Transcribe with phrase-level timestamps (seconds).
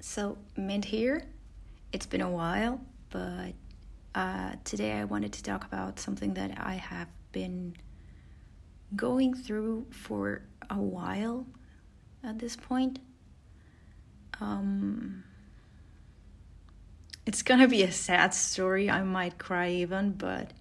[0.00, 1.24] So, Mint here.
[1.92, 3.52] It's been a while, but
[4.14, 7.74] uh, today I wanted to talk about something that I have been
[8.94, 11.46] going through for a while
[12.22, 13.00] at this point.
[14.40, 15.24] Um,
[17.26, 18.88] it's gonna be a sad story.
[18.88, 20.52] I might cry even, but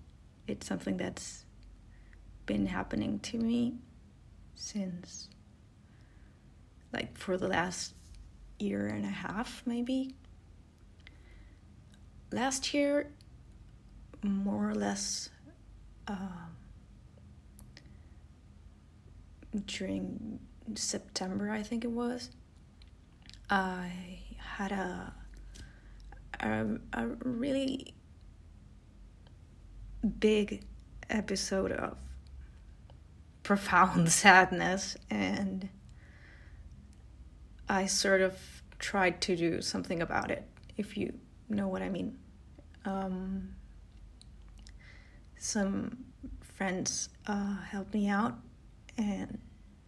[0.48, 1.46] it's something that's
[2.48, 3.76] been happening to me
[4.56, 5.30] since
[6.94, 7.94] like for the last
[8.60, 10.16] year and a half, maybe.
[12.32, 13.12] Last year,
[14.24, 15.30] more or less,
[16.08, 16.48] uh,
[19.66, 20.40] during
[20.76, 22.30] September, I think it was,
[23.50, 25.14] I had a
[26.40, 27.94] a, a really
[30.20, 30.64] big
[31.10, 31.98] episode of
[33.44, 35.70] profound sadness and
[37.70, 38.38] I sort of
[38.80, 41.14] tried to do something about it, if you
[41.50, 42.18] know what I mean.
[42.86, 43.56] Um,
[45.38, 46.06] some
[46.42, 48.36] friends uh, helped me out,
[48.98, 49.40] and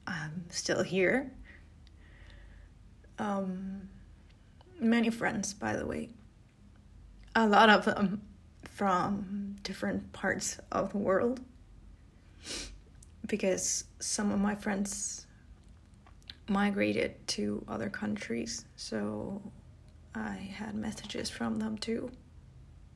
[0.06, 1.32] I'm still here.
[3.18, 3.90] Um,
[4.80, 6.10] many friends, by the way.
[7.36, 8.22] A lot of them
[8.64, 11.42] from different parts of the world.
[13.28, 15.28] Because some of my friends
[16.50, 19.42] migrated to other countries, so
[20.16, 22.12] I had messages from them too,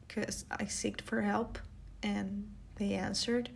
[0.07, 1.59] because I seeked for help
[2.01, 3.49] and they answered.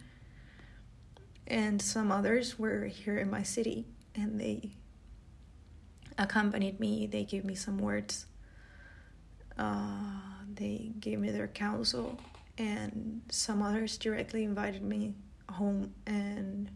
[1.47, 4.71] And some others were here in my city and they
[6.17, 8.25] accompanied me, they gave me some words,
[9.57, 10.19] uh,
[10.53, 12.19] they gave me their counsel,
[12.57, 15.13] and some others directly invited me
[15.49, 16.69] home and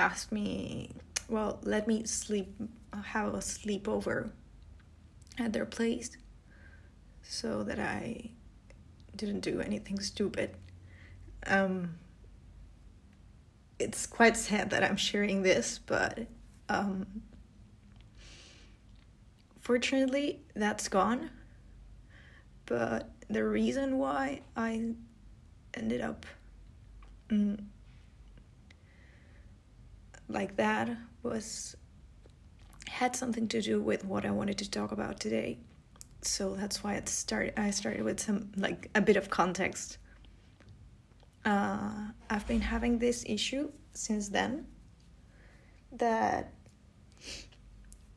[0.00, 0.90] asked me
[1.30, 2.52] well, let me sleep,
[3.04, 4.32] have a sleepover
[5.38, 6.10] at their place
[7.22, 8.30] so that I
[9.14, 10.56] didn't do anything stupid.
[11.46, 11.94] Um,
[13.78, 16.26] it's quite sad that I'm sharing this, but
[16.68, 17.06] um,
[19.60, 21.30] fortunately, that's gone.
[22.66, 24.94] But the reason why I
[25.74, 26.26] ended up
[27.28, 27.60] mm,
[30.30, 30.90] like that
[31.22, 31.76] was
[32.88, 35.58] had something to do with what I wanted to talk about today.
[36.22, 39.98] So that's why it started I started with some like a bit of context.
[41.44, 44.66] Uh, I've been having this issue since then
[45.92, 46.52] that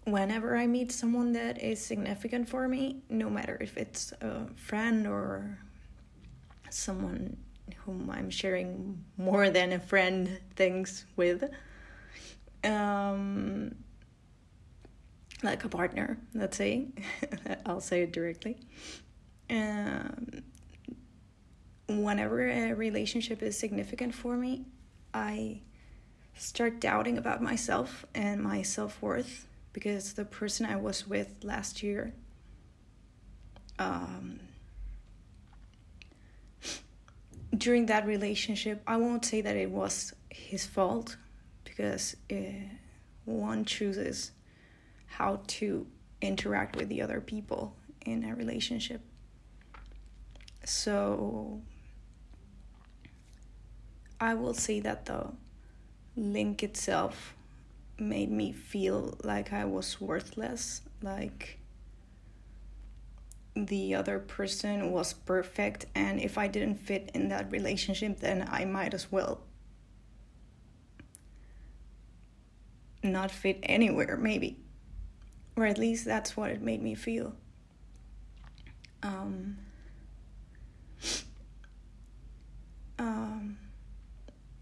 [0.05, 5.07] whenever I meet someone that is significant for me, no matter if it's a friend
[5.07, 5.57] or
[6.69, 7.37] someone
[7.85, 11.49] whom I'm sharing more than a friend things with,
[12.63, 13.75] um,
[15.43, 16.87] like a partner, let's say,
[17.65, 18.57] I'll say it directly.
[19.49, 20.43] Um,
[21.87, 24.65] whenever a relationship is significant for me,
[25.13, 25.61] I
[26.35, 31.83] start doubting about myself and my self worth because the person I was with last
[31.83, 32.13] year.
[33.79, 34.39] Um,
[37.57, 41.17] during that relationship, I won't say that it was his fault
[41.75, 42.35] because uh,
[43.25, 44.31] one chooses
[45.07, 45.87] how to
[46.21, 47.75] interact with the other people
[48.05, 49.01] in a relationship.
[50.63, 51.61] So
[54.19, 55.31] I will say that the
[56.15, 57.33] link itself
[57.97, 61.59] made me feel like I was worthless, like
[63.55, 68.65] the other person was perfect, and if I didn't fit in that relationship, then I
[68.65, 69.41] might as well
[73.03, 74.57] not fit anywhere, maybe.
[75.55, 77.35] Or at least that's what it made me feel.
[79.03, 79.57] Um,
[82.97, 83.57] um,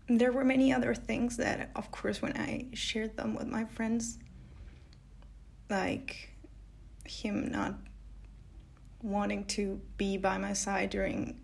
[0.07, 4.17] there were many other things that, of course, when I shared them with my friends,
[5.69, 6.31] like
[7.05, 7.75] him not
[9.01, 11.39] wanting to be by my side during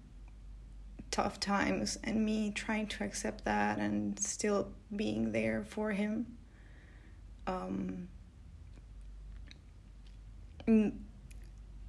[1.12, 6.38] tough times and me trying to accept that and still being there for him
[7.48, 8.08] um,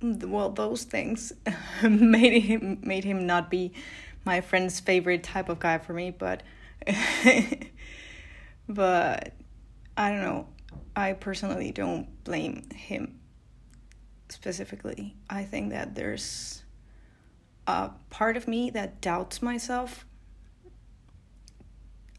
[0.00, 1.32] well, those things
[1.82, 3.72] made him made him not be
[4.24, 6.42] my friend's favorite type of guy for me, but
[8.68, 9.32] but
[9.96, 10.46] I don't know.
[10.94, 13.18] I personally don't blame him
[14.28, 15.16] specifically.
[15.28, 16.62] I think that there's
[17.66, 20.04] a part of me that doubts myself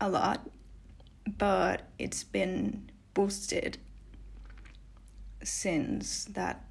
[0.02, 0.50] a lot,
[1.38, 3.78] but it's been boosted
[5.44, 6.66] since that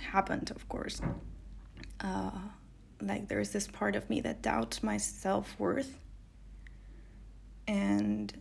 [0.00, 1.00] happened, of course.
[2.00, 2.30] Uh,
[3.00, 5.98] like there's this part of me that doubts my self worth.
[7.66, 8.32] And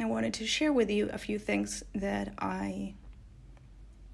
[0.00, 2.94] I wanted to share with you a few things that I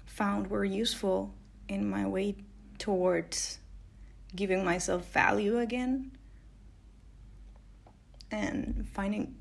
[0.05, 1.33] found were useful
[1.67, 2.35] in my way
[2.77, 3.59] towards
[4.35, 6.11] giving myself value again
[8.31, 9.35] and finding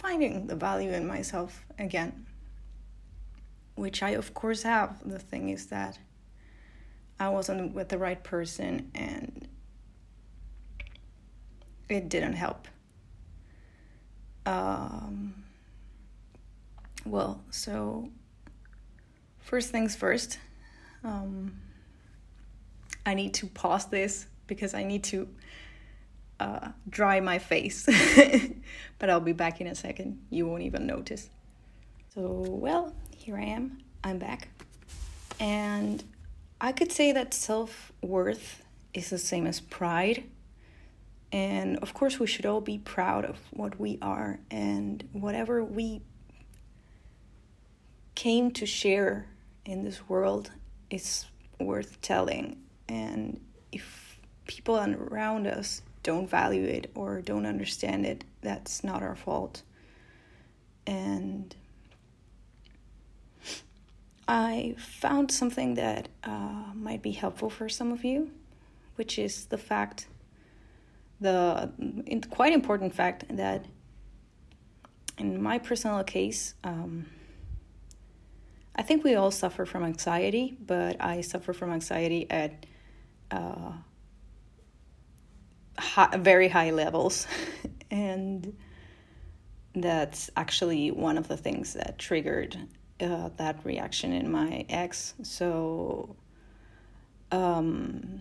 [0.00, 2.26] finding the value in myself again
[3.80, 4.98] which I of course have.
[5.04, 5.98] The thing is that
[7.18, 9.48] I wasn't with the right person and
[11.88, 12.68] it didn't help.
[14.44, 15.44] Um,
[17.06, 18.10] well so
[19.38, 20.38] first things first
[21.04, 21.56] um,
[23.06, 25.28] I need to pause this because I need to
[26.40, 27.86] uh, dry my face.
[28.98, 30.20] but I'll be back in a second.
[30.30, 31.30] You won't even notice.
[32.14, 33.78] So, well, here I am.
[34.02, 34.48] I'm back.
[35.38, 36.02] And
[36.60, 40.24] I could say that self worth is the same as pride.
[41.32, 46.02] And of course, we should all be proud of what we are and whatever we
[48.16, 49.26] came to share
[49.64, 50.50] in this world
[50.90, 51.26] is
[51.60, 52.56] worth telling.
[52.88, 53.40] And
[53.70, 59.62] if people around us don't value it or don't understand it, that's not our fault.
[60.86, 61.54] And
[64.26, 68.30] I found something that uh, might be helpful for some of you,
[68.94, 70.06] which is the fact,
[71.20, 71.70] the
[72.30, 73.66] quite important fact that
[75.18, 77.06] in my personal case, um,
[78.74, 82.66] I think we all suffer from anxiety, but I suffer from anxiety at
[83.30, 83.72] uh,
[85.80, 87.26] high, very high levels.
[87.90, 88.56] and
[89.74, 92.56] that's actually one of the things that triggered
[93.00, 95.14] uh, that reaction in my ex.
[95.22, 96.16] So,
[97.32, 98.20] um,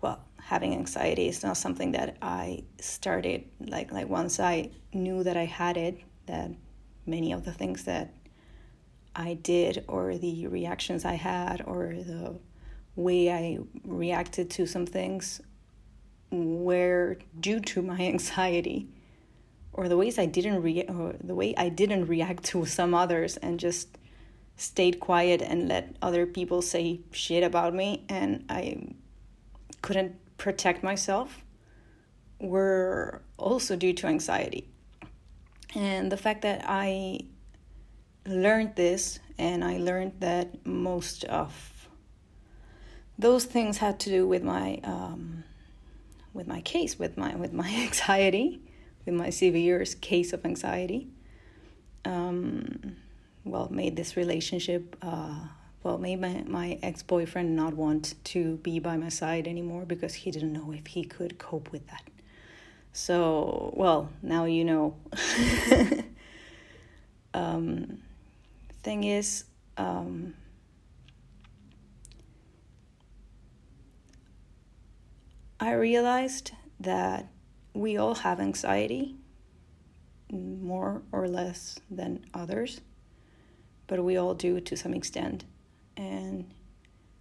[0.00, 5.36] well, having anxiety is not something that I started like like once I knew that
[5.36, 5.98] I had it.
[6.26, 6.50] That
[7.06, 8.14] many of the things that
[9.14, 12.36] I did, or the reactions I had, or the
[12.96, 15.40] way I reacted to some things
[16.30, 18.88] were due to my anxiety
[19.72, 23.36] or the ways I didn't re- or the way I didn't react to some others
[23.36, 23.98] and just
[24.56, 28.86] stayed quiet and let other people say shit about me and I
[29.82, 31.44] couldn't protect myself
[32.38, 34.68] were also due to anxiety.
[35.74, 37.20] And the fact that I
[38.26, 41.88] learned this and I learned that most of
[43.18, 45.44] those things had to do with my um,
[46.34, 48.60] with my case, with my with my anxiety,
[49.06, 51.08] with my severe case of anxiety.
[52.04, 52.96] Um,
[53.44, 54.96] well, made this relationship.
[55.00, 55.46] Uh,
[55.82, 60.14] well, made my, my ex boyfriend not want to be by my side anymore because
[60.14, 62.02] he didn't know if he could cope with that.
[62.94, 64.96] So, well, now you know.
[67.34, 67.98] um,
[68.82, 69.44] thing is,
[69.76, 70.34] um,
[75.64, 77.26] I realized that
[77.72, 79.16] we all have anxiety,
[80.30, 82.82] more or less than others,
[83.86, 85.46] but we all do to some extent.
[85.96, 86.52] And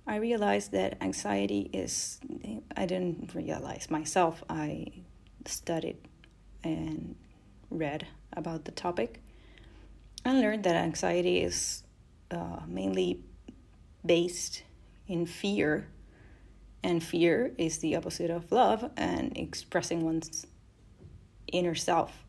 [0.05, 2.19] I realized that anxiety is,
[2.75, 4.87] I didn't realize myself, I
[5.45, 5.99] studied
[6.65, 7.15] and
[7.69, 9.21] read about the topic
[10.25, 11.83] and learned that anxiety is
[12.29, 13.21] uh, mainly
[14.05, 14.63] based
[15.07, 15.87] in fear
[16.83, 20.45] and fear is the opposite of love and expressing one's
[21.51, 22.25] inner self.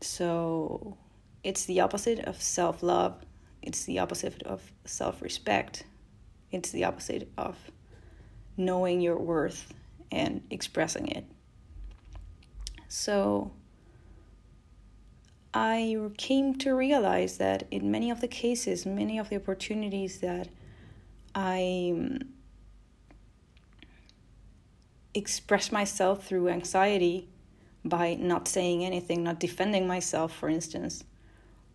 [0.00, 0.98] So
[1.42, 3.24] it's the opposite of self love,
[3.62, 5.84] it's the opposite of self respect,
[6.50, 7.56] it's the opposite of
[8.56, 9.72] knowing your worth
[10.10, 11.24] and expressing it.
[12.88, 13.52] So
[15.52, 20.48] I came to realize that in many of the cases, many of the opportunities that
[21.34, 22.20] I
[25.14, 27.28] express myself through anxiety
[27.84, 31.04] by not saying anything, not defending myself, for instance,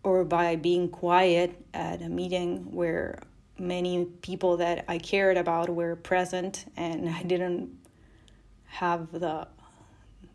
[0.02, 3.18] or by being quiet at a meeting where
[3.58, 7.78] many people that I cared about were present and I didn't
[8.66, 9.46] have the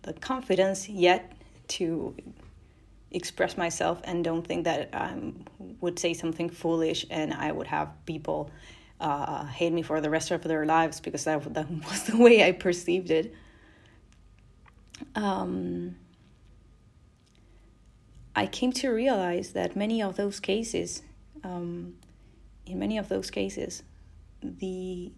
[0.03, 1.31] the confidence yet
[1.67, 2.15] to
[3.09, 5.15] express myself and don't think that I
[5.81, 8.51] would say something foolish and I would have people
[8.99, 12.43] uh, hate me for the rest of their lives because that, that was the way
[12.43, 13.33] I perceived it.
[15.15, 15.97] Um,
[18.35, 21.01] I came to realize that many of those cases,
[21.43, 21.95] um,
[22.65, 23.83] in many of those cases,
[24.41, 25.11] the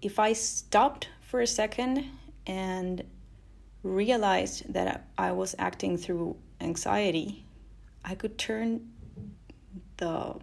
[0.00, 2.04] if I stopped for a second
[2.46, 3.04] and
[3.82, 7.44] realized that I was acting through anxiety,
[8.04, 8.90] I could turn
[9.98, 10.36] the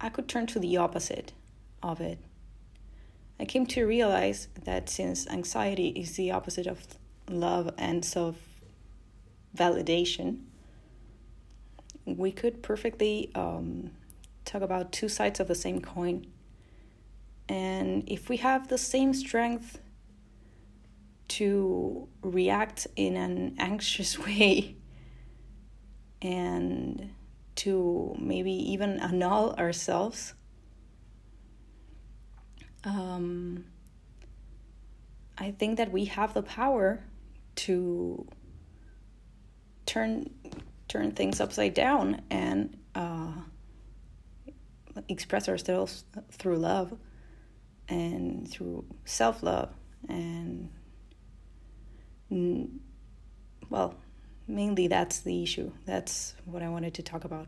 [0.00, 1.32] I could turn to the opposite
[1.82, 2.18] of it.
[3.40, 6.84] I came to realize that since anxiety is the opposite of
[7.28, 8.36] love and self
[9.56, 10.42] validation,
[12.04, 13.90] we could perfectly um,
[14.44, 16.26] talk about two sides of the same coin.
[17.48, 19.80] And if we have the same strength
[21.28, 24.76] to react in an anxious way
[26.20, 27.10] and
[27.58, 30.34] to maybe even annul ourselves,
[32.84, 33.64] um,
[35.36, 37.04] I think that we have the power
[37.56, 38.26] to
[39.86, 40.30] turn
[40.86, 43.32] turn things upside down and uh,
[45.08, 46.96] express ourselves through love
[47.88, 49.70] and through self love
[50.08, 50.70] and
[53.68, 53.96] well
[54.48, 55.70] mainly that's the issue.
[55.84, 57.46] That's what i wanted to talk about.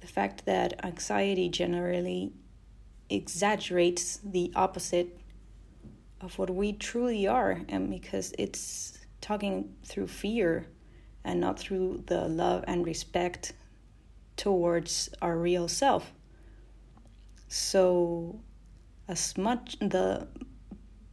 [0.00, 2.32] The fact that anxiety generally
[3.08, 5.18] exaggerates the opposite
[6.20, 10.66] of what we truly are and because it's talking through fear
[11.24, 13.52] and not through the love and respect
[14.36, 16.12] towards our real self.
[17.48, 18.40] So
[19.08, 20.26] as much the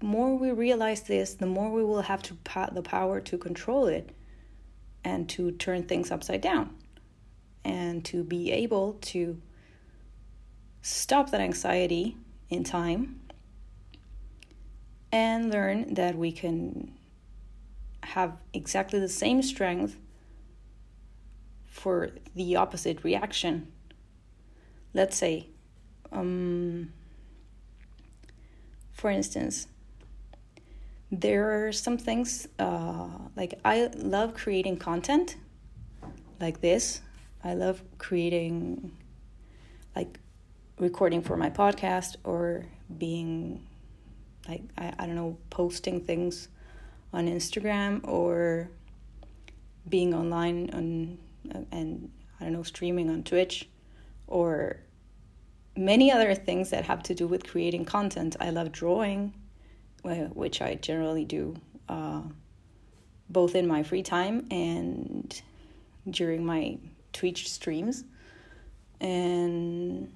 [0.01, 3.87] more we realize this the more we will have to pa- the power to control
[3.87, 4.15] it
[5.07, 6.69] and to turn things upside down
[7.63, 9.41] and to be able to
[10.81, 12.17] stop that anxiety
[12.49, 13.21] in time
[15.09, 16.91] and learn that we can
[18.03, 19.97] have exactly the same strength
[21.65, 23.71] for the opposite reaction.
[24.93, 25.47] Let's say,
[26.11, 26.91] um,
[28.91, 29.67] for instance,
[31.11, 35.37] there are some things uh, like I love creating content
[36.39, 37.01] like this.
[37.43, 38.91] I love creating
[39.95, 40.19] like
[40.79, 42.65] recording for my podcast or
[42.97, 43.65] being
[44.47, 46.49] like I, I don't know posting things
[47.13, 48.69] on Instagram or
[49.87, 51.17] being online on
[51.71, 53.69] and I don't know streaming on Twitch
[54.27, 54.77] or
[55.75, 58.35] many other things that have to do with creating content.
[58.39, 59.33] I love drawing,
[60.03, 61.55] which I generally do
[61.89, 62.21] uh,
[63.29, 65.41] both in my free time and
[66.09, 66.77] during my
[67.13, 68.03] Twitch streams.
[69.01, 70.11] And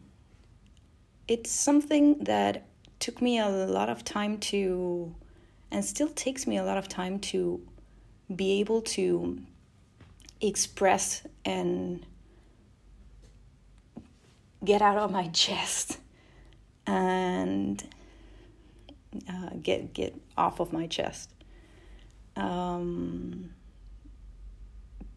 [1.28, 2.66] it's something that
[3.00, 5.14] took me a lot of time to,
[5.72, 7.62] and still takes me a lot of time to
[8.36, 9.40] be able to
[10.40, 12.06] express and
[14.64, 16.00] get out of my chest
[16.88, 17.84] and
[19.30, 21.32] uh, get get off of my chest
[22.36, 23.52] um,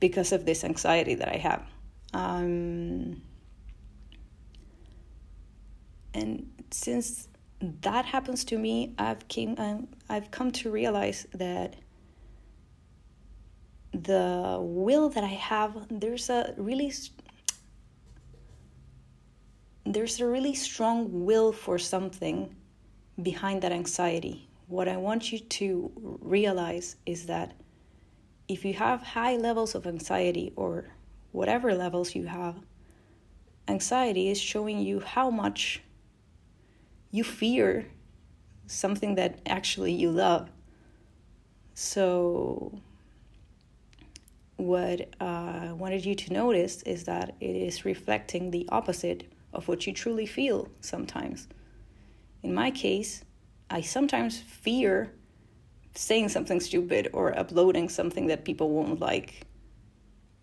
[0.00, 1.62] because of this anxiety that I have.
[2.12, 3.22] Um,
[6.12, 7.28] and since
[7.60, 11.76] that happens to me, I've came um, I've come to realize that
[13.92, 16.92] the will that I have there's a really
[19.86, 22.54] there's a really strong will for something
[23.20, 24.48] behind that anxiety.
[24.66, 27.52] What I want you to realize is that
[28.48, 30.86] if you have high levels of anxiety or
[31.32, 32.56] whatever levels you have,
[33.68, 35.82] anxiety is showing you how much
[37.10, 37.86] you fear
[38.66, 40.50] something that actually you love.
[41.74, 42.80] So,
[44.56, 49.68] what uh, I wanted you to notice is that it is reflecting the opposite of
[49.68, 51.48] what you truly feel sometimes.
[52.44, 53.24] In my case,
[53.70, 55.14] I sometimes fear
[55.94, 59.46] saying something stupid or uploading something that people won't like.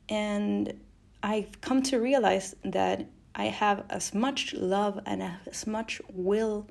[0.10, 0.82] And
[1.22, 3.06] I've come to realize that
[3.36, 6.68] I have as much love and as much will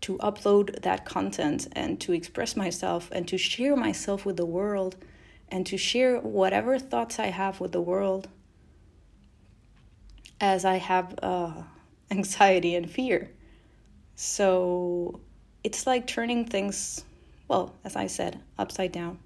[0.00, 4.96] to upload that content and to express myself and to share myself with the world
[5.48, 8.28] and to share whatever thoughts I have with the world
[10.40, 11.62] as I have uh,
[12.10, 13.30] anxiety and fear.
[14.16, 15.20] So
[15.62, 17.04] it's like turning things,
[17.48, 19.18] well, as I said, upside down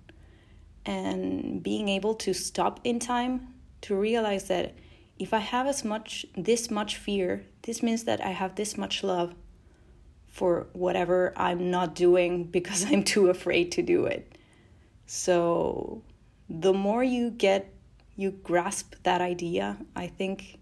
[0.85, 4.75] and being able to stop in time to realize that
[5.18, 9.04] if I have as much this much fear, this means that I have this much
[9.04, 9.35] love
[10.26, 14.38] for whatever I'm not doing because I'm too afraid to do it.
[15.06, 16.02] So
[16.49, 17.73] the more you get
[18.16, 20.59] you grasp that idea, I think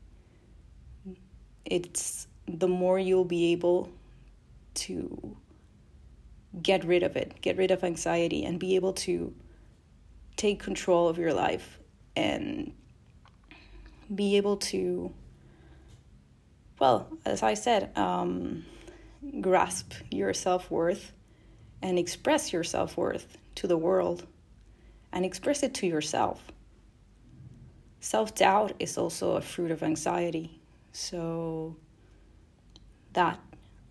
[1.65, 3.91] it's the more you'll be able
[4.87, 5.37] to
[6.63, 9.35] get rid of it, get rid of anxiety, and be able to
[10.37, 11.79] take control of your life
[12.17, 12.73] and
[14.15, 15.13] be able to,
[16.79, 18.65] well, as I said, um,
[19.41, 21.13] grasp your self worth
[21.83, 24.27] and express your self worth to the world
[25.13, 26.41] and express it to yourself.
[28.01, 30.61] Self doubt is also a fruit of anxiety.
[30.93, 31.77] So,
[33.13, 33.41] that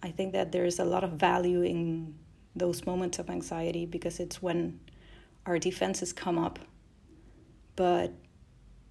[0.03, 2.15] I think that there's a lot of value in
[2.55, 4.79] those moments of anxiety because it's when
[5.45, 6.59] our defenses come up.
[7.75, 8.13] But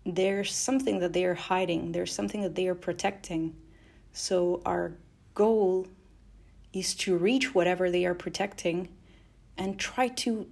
[0.04, 3.56] there's something that they are hiding, there's something that they are protecting.
[4.12, 4.92] So, our
[5.34, 5.88] goal
[6.72, 8.88] is to reach whatever they are protecting
[9.58, 10.46] and try to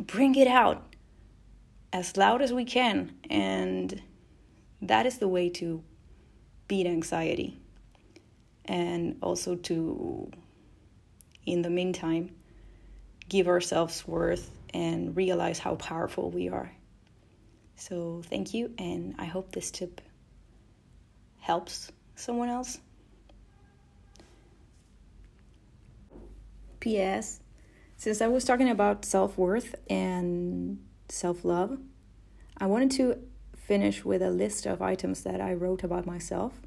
[0.00, 0.94] bring it out
[1.92, 3.12] as loud as we can.
[3.28, 4.02] And
[4.80, 5.82] that is the way to
[6.66, 7.61] beat anxiety.
[8.64, 10.30] And also to,
[11.46, 12.34] in the meantime,
[13.28, 16.72] give ourselves worth and realize how powerful we are.
[17.76, 20.00] So, thank you, and I hope this tip
[21.40, 22.78] helps someone else.
[26.78, 27.40] P.S.
[27.96, 31.78] Since I was talking about self worth and self love,
[32.58, 33.18] I wanted to
[33.56, 36.60] finish with a list of items that I wrote about myself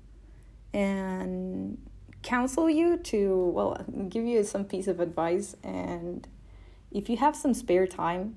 [0.76, 1.78] and
[2.22, 5.56] counsel you to, well, give you some piece of advice.
[5.64, 6.28] And
[6.92, 8.36] if you have some spare time,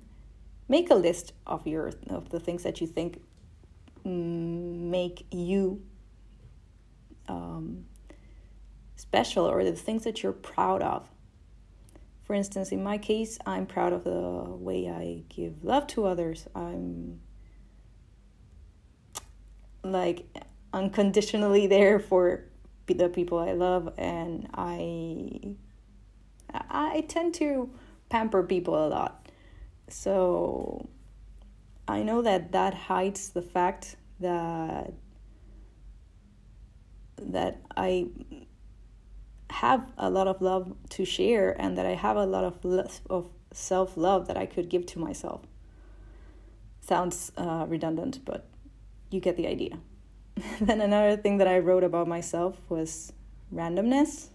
[0.68, 3.22] make a list of your of the things that you think
[4.04, 5.82] make you
[7.26, 7.84] um,
[8.96, 11.08] special or the things that you're proud of
[12.28, 16.46] for instance, in my case, I'm proud of the way I give love to others.
[16.54, 17.20] I'm
[19.82, 20.26] like
[20.72, 22.44] unconditionally there for
[22.86, 25.56] the people I love, and I
[26.52, 27.70] I tend to
[28.08, 29.28] pamper people a lot.
[29.88, 30.88] So
[31.86, 34.92] I know that that hides the fact that
[37.20, 38.08] that I
[39.50, 43.30] have a lot of love to share and that I have a lot of of
[43.52, 45.42] self love that I could give to myself.
[46.80, 48.46] Sounds uh, redundant, but
[49.10, 49.78] you get the idea.
[50.60, 53.12] then another thing that I wrote about myself was
[53.52, 54.28] randomness.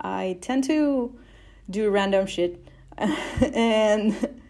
[0.00, 1.18] I tend to
[1.70, 2.66] do random shit
[2.98, 4.40] and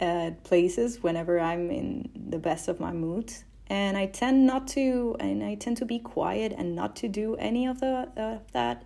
[0.00, 3.44] at places whenever I'm in the best of my moods.
[3.66, 7.34] And I tend not to, and I tend to be quiet and not to do
[7.36, 8.84] any of the uh, that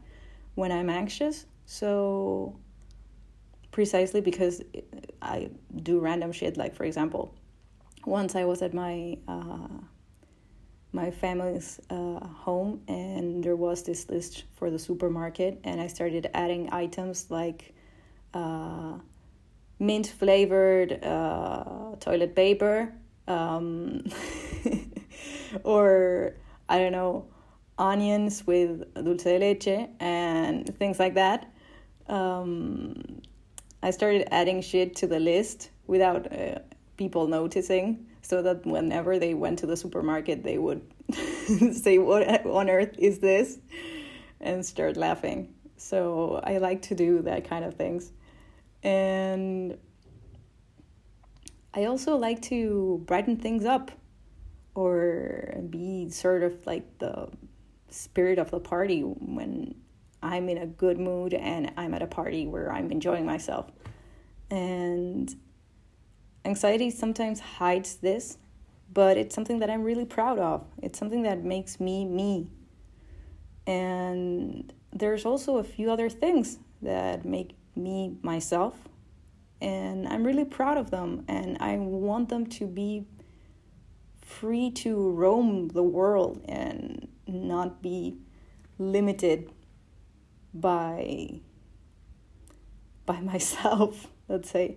[0.54, 1.46] when I'm anxious.
[1.66, 2.56] So,
[3.70, 4.60] precisely because
[5.20, 7.32] I do random shit, like for example,
[8.04, 9.68] once I was at my uh,
[10.92, 16.28] my family's uh, home and there was this list for the supermarket and I started
[16.34, 17.74] adding items like
[18.34, 18.98] uh,
[19.78, 22.92] mint flavored uh, toilet paper
[23.26, 24.04] um,
[25.64, 26.34] or
[26.68, 27.26] I don't know
[27.78, 31.52] onions with dulce de leche and things like that.
[32.06, 33.22] Um,
[33.82, 36.60] I started adding shit to the list without uh,
[36.96, 40.82] people noticing, so that whenever they went to the supermarket, they would
[41.72, 43.58] say, What on earth is this?
[44.42, 45.54] and start laughing.
[45.76, 48.12] So I like to do that kind of things.
[48.82, 49.78] And
[51.72, 53.92] I also like to brighten things up
[54.74, 57.28] or be sort of like the
[57.88, 59.74] spirit of the party when
[60.22, 63.70] I'm in a good mood and I'm at a party where I'm enjoying myself.
[64.50, 65.34] And
[66.44, 68.38] anxiety sometimes hides this,
[68.92, 70.64] but it's something that I'm really proud of.
[70.82, 72.50] It's something that makes me me.
[73.66, 78.76] And there's also a few other things that make me myself.
[79.60, 81.24] And I'm really proud of them.
[81.28, 83.06] And I want them to be
[84.32, 88.16] free to roam the world and not be
[88.78, 89.50] limited
[90.54, 91.40] by
[93.06, 94.76] by myself let's say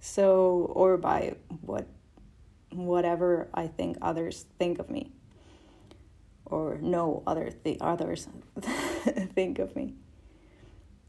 [0.00, 1.86] so or by what
[2.72, 5.12] whatever i think others think of me.
[6.46, 8.26] Or no other th- others
[9.34, 9.94] think of me.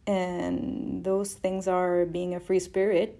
[0.06, 3.20] And those things are being a free spirit.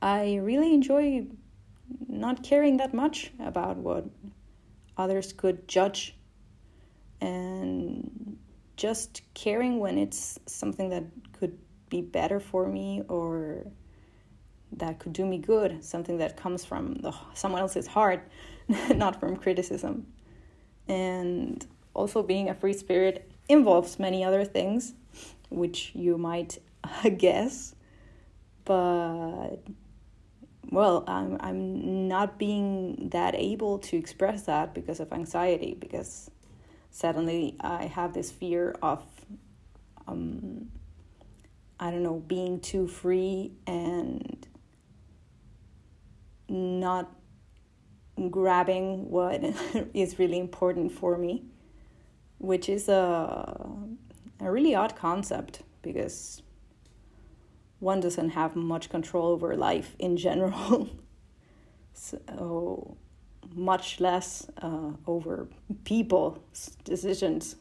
[0.00, 1.26] I really enjoy
[2.08, 4.06] not caring that much about what
[4.96, 6.16] others could judge.
[7.20, 8.38] And
[8.76, 13.66] just caring when it's something that could be better for me or
[14.72, 18.28] that could do me good something that comes from the someone else's heart
[18.94, 20.06] not from criticism
[20.88, 24.94] and also being a free spirit involves many other things,
[25.48, 26.58] which you might
[27.18, 27.74] guess.
[28.64, 29.58] But
[30.70, 36.30] well, I'm I'm not being that able to express that because of anxiety because
[36.90, 39.04] suddenly I have this fear of
[40.08, 40.68] um
[41.78, 44.46] I don't know being too free and
[46.48, 47.10] not
[48.30, 49.42] grabbing what
[49.94, 51.44] is really important for me,
[52.38, 53.68] which is a
[54.40, 56.42] a really odd concept because
[57.78, 60.88] one doesn't have much control over life in general.
[61.92, 62.96] so
[63.54, 65.48] much less uh, over
[65.84, 67.56] people's decisions.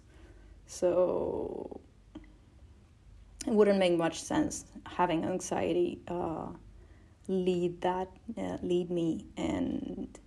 [0.67, 1.79] So
[3.45, 6.47] it wouldn't make much sense having anxiety uh,
[7.27, 10.19] lead that uh, lead me and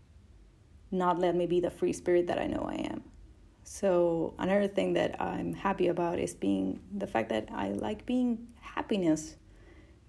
[0.91, 3.03] not let me be the free spirit that I know I am.
[3.63, 8.49] So another thing that I'm happy about is being the fact that I like being
[8.61, 9.37] happiness,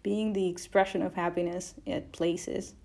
[0.01, 2.75] being the expression of happiness at places.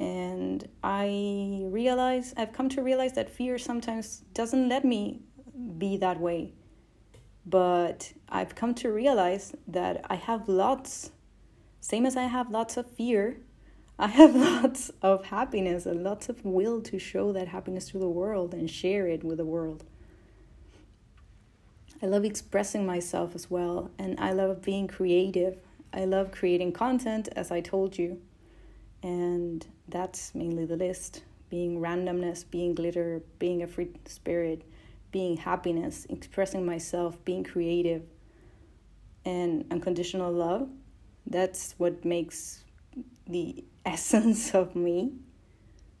[0.00, 5.22] And I realize I've come to realize that fear sometimes doesn't let me
[5.78, 6.52] be that way.
[7.46, 11.12] But I've come to realize that I have lots
[11.84, 13.36] same as I have lots of fear,
[13.98, 18.08] I have lots of happiness and lots of will to show that happiness to the
[18.08, 19.84] world and share it with the world.
[22.02, 25.58] I love expressing myself as well, and I love being creative.
[25.92, 28.18] I love creating content, as I told you,
[29.02, 34.62] and that's mainly the list being randomness, being glitter, being a free spirit,
[35.12, 38.04] being happiness, expressing myself, being creative,
[39.26, 40.70] and unconditional love
[41.26, 42.64] that's what makes
[43.26, 45.12] the essence of me.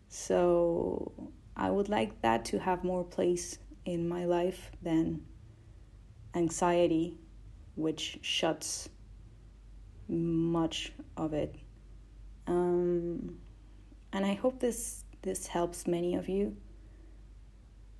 [0.08, 1.12] So
[1.56, 5.22] I would like that to have more place in my life than
[6.34, 7.18] anxiety,
[7.74, 8.88] which shuts
[10.08, 11.54] much of it.
[12.46, 13.38] Um,
[14.12, 16.54] and I hope this this helps many of you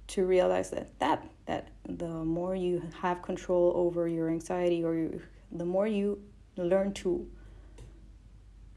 [0.09, 5.23] to realize that that that the more you have control over your anxiety or you,
[5.53, 6.21] the more you
[6.57, 7.29] learn to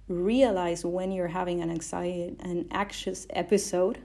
[0.08, 4.00] realize when you're having an anxiety an anxious episode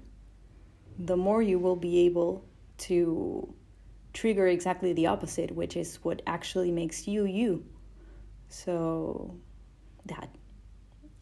[0.99, 2.45] the more you will be able
[2.77, 3.53] to
[4.13, 7.65] trigger exactly the opposite which is what actually makes you you.
[8.49, 9.37] So
[10.07, 10.29] that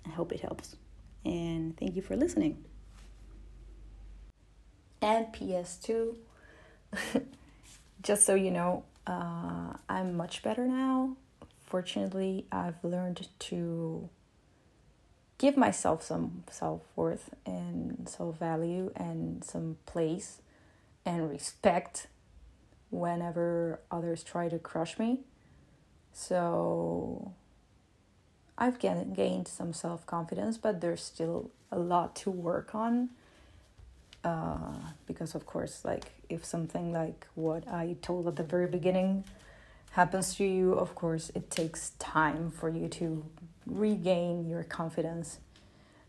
[0.07, 0.77] i hope it helps.
[1.25, 2.65] And thank you for listening.
[5.03, 6.17] And ps2
[8.03, 11.17] just so you know uh, i'm much better now
[11.71, 14.11] fortunately, I've learned to
[15.39, 20.43] give myself some self worth and self value and some place
[21.07, 22.09] and respect
[22.91, 25.21] whenever others try to crush me.
[26.13, 27.33] So
[28.59, 33.11] I've gained some self confidence, but there's still a lot to work on.
[34.23, 34.75] Uh,
[35.07, 39.25] because, of course, like if something like what I told at the very beginning
[39.91, 43.25] happens to you, of course, it takes time for you to
[43.67, 45.39] regain your confidence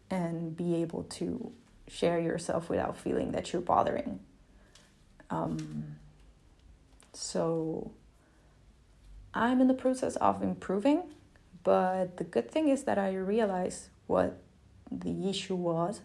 [0.10, 1.52] and be able to
[1.88, 4.20] share yourself without feeling that you're bothering.
[5.30, 5.96] Um,
[7.14, 7.92] so
[9.34, 11.04] I'm in the process of improving,
[11.64, 14.38] but the good thing is that I realize what
[14.92, 16.02] the issue was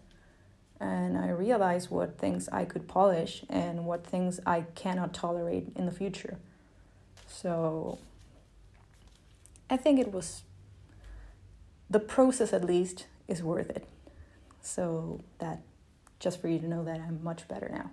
[0.78, 5.86] and I realize what things I could polish and what things I cannot tolerate in
[5.86, 6.38] the future.
[7.40, 7.98] So
[9.68, 10.42] I think it was
[11.90, 13.86] the process at least is worth it.
[14.62, 15.60] So that
[16.18, 17.90] just for you to know that I'm much better now.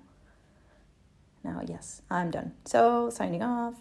[1.43, 2.53] Now, yes, I'm done.
[2.63, 3.75] So signing off.